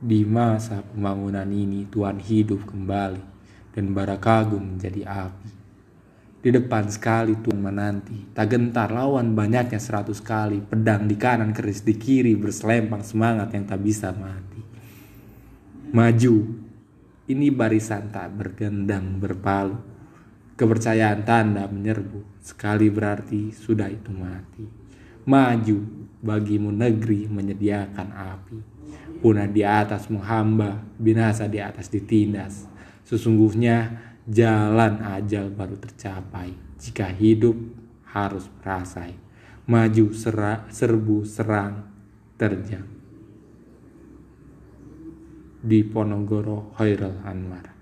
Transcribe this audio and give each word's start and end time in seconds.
Di 0.00 0.24
masa 0.24 0.80
pembangunan 0.80 1.44
ini 1.52 1.84
Tuhan 1.84 2.24
hidup 2.24 2.64
kembali 2.64 3.20
dan 3.76 3.92
bara 3.92 4.16
kagum 4.16 4.72
menjadi 4.72 5.04
api. 5.04 5.50
Di 6.40 6.48
depan 6.48 6.88
sekali 6.88 7.36
Tuhan 7.36 7.60
menanti, 7.60 8.32
tak 8.32 8.48
gentar 8.56 8.88
lawan 8.96 9.36
banyaknya 9.36 9.76
seratus 9.76 10.24
kali, 10.24 10.64
pedang 10.64 11.04
di 11.04 11.20
kanan 11.20 11.52
keris 11.52 11.84
di 11.84 12.00
kiri 12.00 12.32
berselempang 12.32 13.04
semangat 13.04 13.52
yang 13.52 13.68
tak 13.68 13.76
bisa 13.84 14.08
mati. 14.16 14.64
Maju, 15.92 16.36
ini 17.28 17.52
barisan 17.52 18.08
tak 18.08 18.32
bergendang 18.32 19.20
berpalu. 19.20 19.76
Kepercayaan 20.56 21.28
tanda 21.28 21.68
menyerbu, 21.68 22.40
sekali 22.40 22.88
berarti 22.88 23.52
sudah 23.52 23.92
itu 23.92 24.08
mati. 24.16 24.64
Maju, 25.28 25.99
bagimu 26.20 26.68
negeri 26.68 27.26
menyediakan 27.26 28.08
api. 28.12 28.58
Punah 29.20 29.48
di 29.48 29.64
atas 29.64 30.08
menghamba, 30.08 30.80
binasa 30.96 31.48
di 31.48 31.60
atas 31.60 31.92
ditindas. 31.92 32.68
Sesungguhnya 33.04 34.00
jalan 34.28 35.02
ajal 35.02 35.50
baru 35.50 35.76
tercapai 35.80 36.54
jika 36.78 37.10
hidup 37.10 37.56
harus 38.12 38.46
merasai. 38.60 39.16
Maju 39.70 40.06
sera, 40.16 40.66
serbu 40.72 41.22
serang 41.26 41.86
terjang. 42.34 42.86
Di 45.60 45.84
Ponorogo 45.84 46.72
Hoirul 46.80 47.20
Anwar. 47.22 47.79